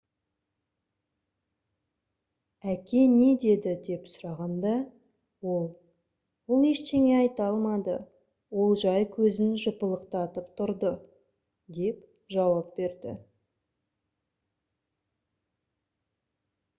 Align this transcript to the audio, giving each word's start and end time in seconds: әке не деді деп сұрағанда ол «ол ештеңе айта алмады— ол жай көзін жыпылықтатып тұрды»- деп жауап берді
әке 2.71 3.01
не 3.15 3.25
деді 3.43 3.75
деп 3.89 4.07
сұрағанда 4.13 4.71
ол 5.57 5.67
«ол 6.57 6.65
ештеңе 6.71 7.13
айта 7.19 7.45
алмады— 7.49 7.99
ол 8.65 8.75
жай 8.87 9.07
көзін 9.19 9.53
жыпылықтатып 9.67 10.49
тұрды»- 10.61 10.95
деп 11.79 12.01
жауап 12.39 12.73
берді 12.81 13.15